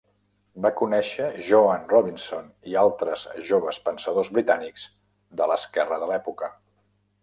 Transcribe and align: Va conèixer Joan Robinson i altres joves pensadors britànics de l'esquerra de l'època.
Va 0.65 0.69
conèixer 0.79 1.27
Joan 1.49 1.85
Robinson 1.91 2.49
i 2.73 2.79
altres 2.87 3.29
joves 3.53 3.83
pensadors 3.91 4.35
britànics 4.41 4.91
de 5.43 5.53
l'esquerra 5.55 6.05
de 6.05 6.13
l'època. 6.15 6.57